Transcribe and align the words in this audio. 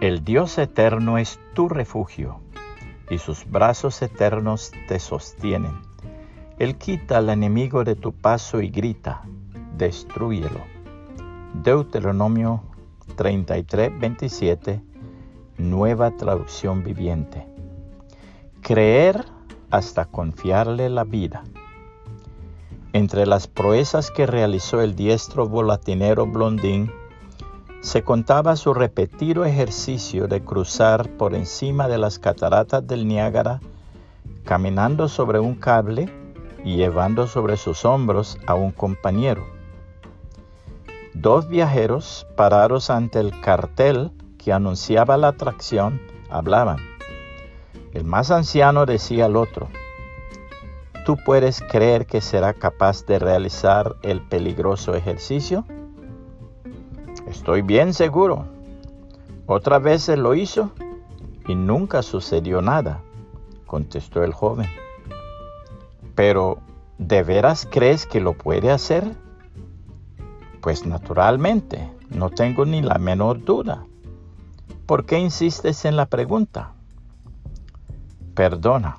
El 0.00 0.24
Dios 0.24 0.56
eterno 0.56 1.18
es 1.18 1.38
tu 1.52 1.68
refugio, 1.68 2.40
y 3.10 3.18
sus 3.18 3.44
brazos 3.44 4.00
eternos 4.00 4.72
te 4.88 4.98
sostienen. 4.98 5.72
Él 6.58 6.78
quita 6.78 7.18
al 7.18 7.28
enemigo 7.28 7.84
de 7.84 7.96
tu 7.96 8.12
paso 8.12 8.62
y 8.62 8.70
grita, 8.70 9.20
destruyelo. 9.76 10.60
Deuteronomio 11.52 12.62
33, 13.16 14.00
27, 14.00 14.82
nueva 15.58 16.12
traducción 16.12 16.82
viviente. 16.82 17.46
Creer 18.62 19.26
hasta 19.70 20.06
confiarle 20.06 20.88
la 20.88 21.04
vida. 21.04 21.44
Entre 22.94 23.26
las 23.26 23.48
proezas 23.48 24.10
que 24.10 24.24
realizó 24.24 24.80
el 24.80 24.96
diestro 24.96 25.46
volatinero 25.46 26.26
Blondín, 26.26 26.90
se 27.80 28.02
contaba 28.02 28.56
su 28.56 28.74
repetido 28.74 29.44
ejercicio 29.44 30.28
de 30.28 30.42
cruzar 30.42 31.08
por 31.16 31.34
encima 31.34 31.88
de 31.88 31.96
las 31.96 32.18
cataratas 32.18 32.86
del 32.86 33.08
Niágara, 33.08 33.60
caminando 34.44 35.08
sobre 35.08 35.38
un 35.38 35.54
cable 35.54 36.12
y 36.62 36.76
llevando 36.76 37.26
sobre 37.26 37.56
sus 37.56 37.86
hombros 37.86 38.38
a 38.46 38.54
un 38.54 38.70
compañero. 38.70 39.46
Dos 41.14 41.48
viajeros, 41.48 42.26
parados 42.36 42.90
ante 42.90 43.18
el 43.18 43.40
cartel 43.40 44.10
que 44.36 44.52
anunciaba 44.52 45.16
la 45.16 45.28
atracción, 45.28 46.02
hablaban. 46.28 46.78
El 47.92 48.04
más 48.04 48.30
anciano 48.30 48.84
decía 48.84 49.24
al 49.24 49.36
otro, 49.36 49.68
¿tú 51.06 51.16
puedes 51.24 51.62
creer 51.62 52.06
que 52.06 52.20
será 52.20 52.52
capaz 52.52 53.06
de 53.06 53.18
realizar 53.18 53.96
el 54.02 54.20
peligroso 54.20 54.94
ejercicio? 54.94 55.64
Estoy 57.30 57.62
bien 57.62 57.94
seguro. 57.94 58.44
Otra 59.46 59.78
vez 59.78 60.02
se 60.02 60.16
lo 60.16 60.34
hizo 60.34 60.72
y 61.46 61.54
nunca 61.54 62.02
sucedió 62.02 62.60
nada, 62.60 63.02
contestó 63.66 64.24
el 64.24 64.32
joven. 64.32 64.68
Pero, 66.16 66.58
¿de 66.98 67.22
veras 67.22 67.68
crees 67.70 68.04
que 68.04 68.20
lo 68.20 68.32
puede 68.32 68.72
hacer? 68.72 69.14
Pues 70.60 70.84
naturalmente, 70.86 71.88
no 72.08 72.30
tengo 72.30 72.66
ni 72.66 72.82
la 72.82 72.98
menor 72.98 73.44
duda. 73.44 73.86
¿Por 74.84 75.06
qué 75.06 75.20
insistes 75.20 75.84
en 75.84 75.94
la 75.94 76.06
pregunta? 76.06 76.72
Perdona, 78.34 78.98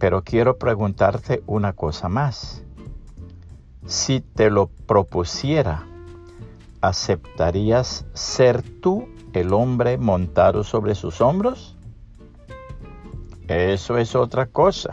pero 0.00 0.24
quiero 0.24 0.58
preguntarte 0.58 1.44
una 1.46 1.74
cosa 1.74 2.08
más. 2.08 2.64
Si 3.86 4.20
te 4.20 4.50
lo 4.50 4.66
propusiera, 4.66 5.86
¿aceptarías 6.88 8.04
ser 8.12 8.62
tú 8.80 9.08
el 9.32 9.54
hombre 9.54 9.96
montado 9.96 10.64
sobre 10.64 10.94
sus 10.94 11.22
hombros? 11.22 11.76
Eso 13.48 13.96
es 13.96 14.14
otra 14.14 14.46
cosa. 14.46 14.92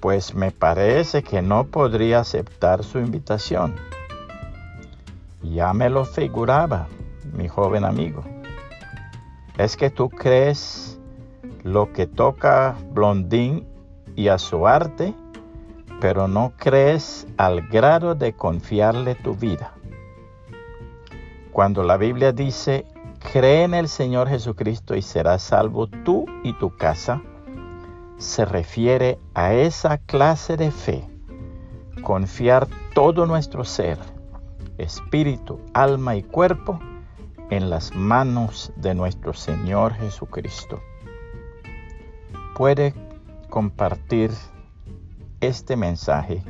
Pues 0.00 0.34
me 0.34 0.50
parece 0.50 1.22
que 1.22 1.40
no 1.40 1.64
podría 1.64 2.20
aceptar 2.20 2.84
su 2.84 2.98
invitación. 2.98 3.74
Ya 5.42 5.72
me 5.72 5.88
lo 5.88 6.04
figuraba, 6.04 6.88
mi 7.32 7.48
joven 7.48 7.84
amigo. 7.84 8.22
Es 9.56 9.78
que 9.78 9.88
tú 9.88 10.10
crees 10.10 11.00
lo 11.62 11.90
que 11.94 12.06
toca 12.06 12.76
Blondín 12.92 13.66
y 14.14 14.28
a 14.28 14.36
su 14.36 14.66
arte, 14.66 15.14
pero 16.02 16.28
no 16.28 16.52
crees 16.58 17.26
al 17.38 17.66
grado 17.68 18.14
de 18.14 18.34
confiarle 18.34 19.14
tu 19.14 19.34
vida. 19.34 19.73
Cuando 21.54 21.84
la 21.84 21.96
Biblia 21.96 22.32
dice, 22.32 22.84
cree 23.32 23.62
en 23.62 23.74
el 23.74 23.86
Señor 23.86 24.28
Jesucristo 24.28 24.96
y 24.96 25.02
serás 25.02 25.40
salvo 25.40 25.86
tú 25.86 26.26
y 26.42 26.52
tu 26.54 26.76
casa, 26.76 27.22
se 28.18 28.44
refiere 28.44 29.20
a 29.34 29.54
esa 29.54 29.98
clase 29.98 30.56
de 30.56 30.72
fe, 30.72 31.08
confiar 32.02 32.66
todo 32.92 33.24
nuestro 33.26 33.62
ser, 33.62 34.00
espíritu, 34.78 35.60
alma 35.74 36.16
y 36.16 36.24
cuerpo 36.24 36.80
en 37.50 37.70
las 37.70 37.94
manos 37.94 38.72
de 38.74 38.96
nuestro 38.96 39.32
Señor 39.32 39.94
Jesucristo. 39.94 40.80
Puede 42.56 42.94
compartir 43.48 44.32
este 45.40 45.76
mensaje 45.76 46.42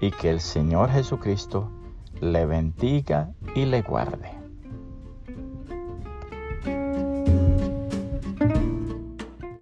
y 0.00 0.10
que 0.10 0.30
el 0.30 0.40
Señor 0.40 0.90
Jesucristo 0.90 1.70
le 2.22 2.46
bendiga 2.46 3.34
y 3.54 3.64
le 3.66 3.82
guarde. 3.82 4.41